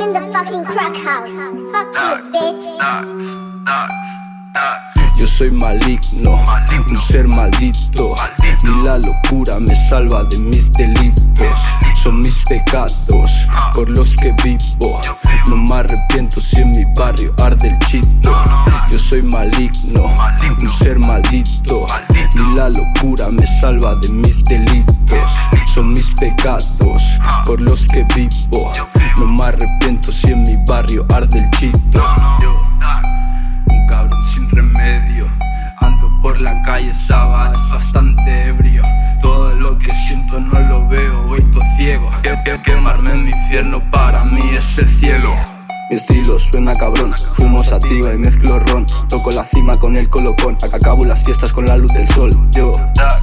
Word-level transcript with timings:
in 0.00 0.12
the 0.12 0.20
fucking 0.32 0.64
crack 0.64 0.96
house. 0.96 1.30
Fuck 1.70 1.94
you, 1.94 2.32
bitch. 2.32 2.64
Yo 5.16 5.26
soy 5.26 5.50
maligno, 5.50 6.42
un 6.90 6.96
ser 6.96 7.28
maldito. 7.28 8.14
Ni 8.62 8.82
la 8.82 8.98
locura 8.98 9.58
me 9.60 9.74
salva 9.74 10.24
de 10.24 10.38
mis 10.38 10.72
delitos. 10.72 11.60
Son 11.94 12.20
mis 12.20 12.40
pecados 12.48 13.46
por 13.74 13.88
los 13.90 14.14
que 14.14 14.34
vivo. 14.42 15.00
No 15.48 15.56
me 15.56 15.76
arrepiento 15.76 16.40
si 16.40 16.60
en 16.60 16.72
mi 16.72 16.84
barrio 16.96 17.32
arde 17.42 17.68
el 17.68 17.78
chito. 17.80 18.32
Yo 18.90 18.98
soy 18.98 19.22
maligno, 19.22 20.14
un 20.60 20.68
ser 20.68 20.98
maldito. 20.98 21.86
Ni 22.34 22.54
la 22.54 22.68
locura 22.68 23.28
me 23.30 23.46
salva 23.46 23.94
de 23.96 24.08
mis 24.08 24.42
delitos. 24.44 24.94
Son 25.66 25.92
mis 25.92 26.10
pecados 26.14 27.18
por 27.44 27.60
los 27.60 27.86
que 27.86 28.04
vivo. 28.14 28.72
Arrepiento 29.44 30.10
si 30.10 30.28
en 30.32 30.42
mi 30.42 30.56
barrio 30.66 31.04
arde 31.14 31.38
el 31.40 31.50
chito. 31.50 32.02
Un 33.66 33.86
cabrón 33.86 34.22
sin 34.22 34.48
remedio. 34.50 35.26
Ando 35.80 36.08
por 36.22 36.40
la 36.40 36.62
calle 36.62 36.94
Savage, 36.94 37.60
bastante 37.70 38.48
ebrio. 38.48 38.82
Todo 39.20 39.54
lo 39.54 39.78
que 39.78 39.90
siento 39.90 40.40
no 40.40 40.58
lo 40.60 40.88
veo, 40.88 41.24
voy 41.24 41.42
todo 41.52 41.62
ciego. 41.76 42.10
Que- 42.22 42.60
quemarme 42.62 43.12
en 43.12 43.24
mi 43.24 43.30
infierno 43.32 43.80
para 43.90 44.24
mí 44.24 44.40
es 44.56 44.78
el 44.78 44.88
cielo. 44.88 45.34
Mi 46.44 46.50
suena 46.50 46.74
cabrón, 46.74 47.14
fumo 47.34 47.58
sativa 47.62 48.12
y 48.12 48.18
mezclo 48.18 48.58
ron. 48.58 48.84
Toco 49.08 49.30
la 49.30 49.44
cima 49.44 49.74
con 49.76 49.96
el 49.96 50.08
colocón, 50.10 50.56
acabo 50.72 51.02
las 51.04 51.24
fiestas 51.24 51.52
con 51.52 51.64
la 51.64 51.76
luz 51.76 51.92
del 51.94 52.06
sol. 52.08 52.30
Yo, 52.50 52.72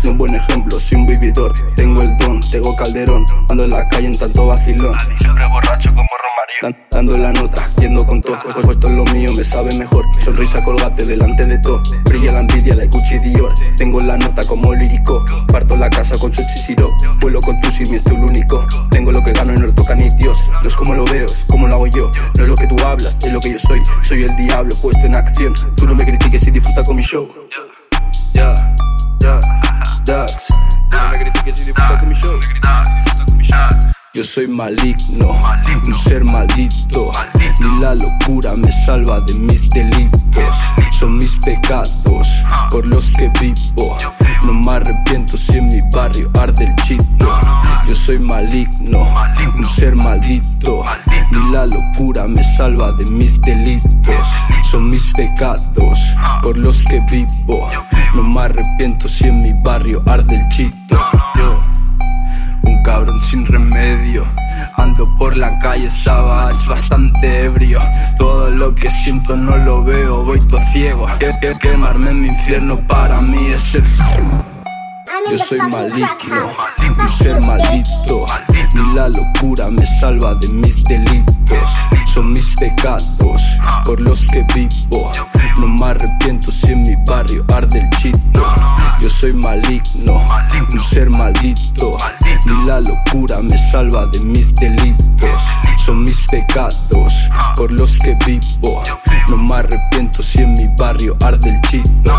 soy 0.00 0.10
un 0.10 0.18
buen 0.18 0.34
ejemplo, 0.34 0.80
soy 0.80 0.98
un 0.98 1.06
vividor. 1.06 1.52
Tengo 1.76 2.00
el 2.02 2.16
don, 2.16 2.40
tengo 2.40 2.74
calderón, 2.74 3.24
ando 3.50 3.64
en 3.64 3.70
la 3.70 3.86
calle 3.88 4.06
en 4.06 4.18
tanto 4.18 4.46
vacilón. 4.46 4.96
Siempre 5.16 5.46
borracho 5.46 5.90
como 5.90 6.08
Romario. 6.08 6.56
Dan- 6.62 6.76
Dando 6.90 7.18
la 7.18 7.32
nota, 7.32 7.62
yendo 7.78 8.06
con 8.06 8.20
todo. 8.22 8.38
Pues 8.42 8.64
puesto 8.64 8.88
en 8.88 8.96
lo 8.96 9.04
mío 9.04 9.30
me 9.36 9.44
sabe 9.44 9.74
mejor. 9.76 10.04
Sonrisa 10.20 10.64
colgate 10.64 11.04
delante 11.04 11.44
de 11.44 11.58
todo. 11.58 11.82
Brilla 12.04 12.32
la 12.32 12.40
envidia, 12.40 12.74
la 12.74 12.86
Gucci 12.86 13.18
Dior 13.18 13.52
Tengo 13.76 14.00
la 14.00 14.16
nota 14.16 14.42
como 14.44 14.72
lírico. 14.72 15.24
Parto 15.48 15.76
la 15.76 15.90
casa 15.90 16.18
con 16.18 16.32
su 16.32 16.42
Vuelo 17.20 17.40
con 17.40 17.60
tu 17.60 17.68
mi 17.90 17.96
esto 17.96 18.12
es 18.14 18.18
único 18.18 18.66
hablas, 22.92 23.18
es 23.24 23.32
lo 23.32 23.40
que 23.40 23.52
yo 23.52 23.58
soy 23.58 23.80
Soy 24.02 24.24
el 24.24 24.36
diablo 24.36 24.74
puesto 24.76 25.06
en 25.06 25.16
acción. 25.16 25.54
Tú 25.76 25.86
no 25.86 25.94
me 25.94 26.04
critiques 26.04 26.46
y 26.46 26.50
disfruta 26.50 26.82
con 26.84 26.96
mi 26.96 27.02
show. 27.02 27.28
Ya, 28.34 28.54
ya, 29.20 29.40
Dax 30.04 30.48
Tú 30.90 30.98
no 30.98 31.08
me 31.08 31.18
critiques 31.18 31.60
y 31.60 31.64
disfruta 31.64 31.96
con 31.98 32.08
mi 32.08 32.14
show. 32.14 32.38
Yo 34.14 34.22
soy 34.22 34.46
maligno, 34.46 35.40
un 35.86 35.94
ser 35.94 36.22
maldito. 36.24 37.10
Ni 37.60 37.80
la 37.80 37.94
locura 37.94 38.54
me 38.56 38.70
salva 38.70 39.20
de 39.20 39.34
mis 39.34 39.68
delitos. 39.70 40.56
Son 40.90 41.16
mis 41.16 41.36
pecados 41.36 42.44
por 42.70 42.84
los 42.86 43.10
que 43.12 43.30
vivo. 43.40 43.96
No 44.44 44.52
me 44.52 44.72
arrepiento 44.72 45.38
si 45.38 45.56
en 45.56 45.68
mi 45.68 45.80
barrio 45.92 46.30
arde 46.38 46.64
el 46.66 46.76
chito. 46.76 47.40
Yo 47.88 47.94
soy 47.94 48.18
maligno, 48.18 49.02
ser 49.72 49.94
maldito. 49.96 50.84
Ni 51.30 51.50
la 51.52 51.66
locura 51.66 52.26
me 52.28 52.42
salva 52.42 52.92
de 52.92 53.06
mis 53.06 53.40
delitos. 53.40 54.28
Son 54.70 54.90
mis 54.90 55.06
pecados 55.14 55.98
por 56.42 56.56
los 56.56 56.82
que 56.82 57.00
vivo. 57.10 57.68
No 58.14 58.22
me 58.22 58.42
arrepiento 58.42 59.08
si 59.08 59.24
en 59.28 59.40
mi 59.40 59.52
barrio 59.62 60.02
arde 60.06 60.36
el 60.36 60.48
chito. 60.48 60.98
Yo, 61.36 61.58
un 62.62 62.82
cabrón 62.82 63.18
sin 63.18 63.46
remedio. 63.46 64.24
Ando 64.76 65.08
por 65.16 65.36
la 65.36 65.58
calle 65.58 65.90
Savage, 65.90 66.66
bastante 66.68 67.44
ebrio. 67.44 67.80
Todo 68.18 68.50
lo 68.50 68.74
que 68.74 68.90
siento 68.90 69.36
no 69.36 69.56
lo 69.56 69.82
veo, 69.82 70.24
voy 70.24 70.40
todo 70.46 70.60
ciego. 70.72 71.06
Que, 71.18 71.32
que- 71.40 71.58
quemarme 71.58 72.10
en 72.10 72.20
mi 72.22 72.28
infierno 72.28 72.76
para 72.86 73.20
mí 73.20 73.46
es 73.46 73.74
el. 73.74 73.82
Yo 75.30 75.38
soy 75.38 75.58
maligno, 75.60 76.50
un 77.00 77.08
ser 77.08 77.40
maldito. 77.46 78.26
La 78.94 79.08
locura 79.08 79.70
me 79.70 79.86
salva 79.86 80.34
de 80.34 80.48
mis 80.48 80.82
delitos. 80.84 81.70
Son 82.04 82.30
mis 82.30 82.50
pecados 82.60 83.58
por 83.86 83.98
los 83.98 84.26
que 84.26 84.44
vivo. 84.54 85.10
No 85.58 85.66
me 85.66 85.86
arrepiento 85.86 86.52
si 86.52 86.72
en 86.72 86.82
mi 86.82 86.94
barrio 87.06 87.42
arde 87.54 87.80
el 87.80 87.90
chito. 87.96 88.44
Yo 89.00 89.08
soy 89.08 89.32
maligno, 89.32 90.26
un 90.72 90.80
ser 90.80 91.08
maldito. 91.08 91.96
Ni 92.44 92.64
la 92.66 92.80
locura 92.80 93.40
me 93.40 93.56
salva 93.56 94.06
de 94.06 94.20
mis 94.20 94.54
delitos. 94.56 95.42
Son 95.78 96.04
mis 96.04 96.20
pecados 96.30 97.30
por 97.56 97.72
los 97.72 97.96
que 97.96 98.14
vivo. 98.26 98.82
No 99.28 99.38
me 99.38 99.54
arrepiento 99.54 100.22
si 100.22 100.42
en 100.42 100.52
mi 100.52 100.68
barrio 100.76 101.16
arde 101.24 101.48
el 101.48 101.60
chito. 101.62 102.11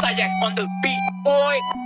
Sajak 0.00 0.30
on 0.42 0.54
the 0.54 0.66
beat, 0.82 0.98
boy. 1.24 1.79